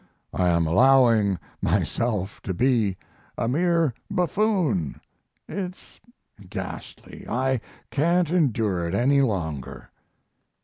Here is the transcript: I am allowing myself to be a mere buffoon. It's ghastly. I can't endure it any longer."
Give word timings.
I 0.33 0.47
am 0.49 0.65
allowing 0.65 1.37
myself 1.61 2.41
to 2.45 2.55
be 2.55 2.97
a 3.37 3.47
mere 3.47 3.93
buffoon. 4.09 4.99
It's 5.47 6.01
ghastly. 6.49 7.23
I 7.29 7.61
can't 7.91 8.31
endure 8.31 8.87
it 8.87 8.95
any 8.95 9.21
longer." 9.21 9.91